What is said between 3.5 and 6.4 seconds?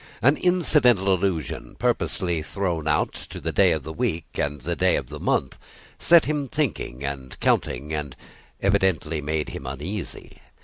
day of the week, and the day of the month, set